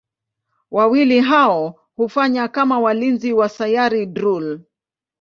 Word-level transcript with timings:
Wawili 0.71 1.19
hao 1.21 1.75
hufanya 1.95 2.47
kama 2.47 2.79
walinzi 2.79 3.33
wa 3.33 3.49
Sayari 3.49 4.05
Drool. 4.05 4.59